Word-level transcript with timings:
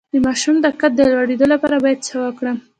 د 0.13 0.15
ماشوم 0.25 0.55
د 0.61 0.67
قد 0.79 0.91
د 0.97 1.01
لوړیدو 1.11 1.45
لپاره 1.53 1.75
باید 1.83 1.99
څه 2.07 2.13
ورکړم؟ 2.23 2.57